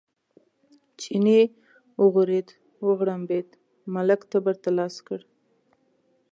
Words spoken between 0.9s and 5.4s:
چیني وغورېد، وغړمبېد، ملک تبر ته لاس کړ.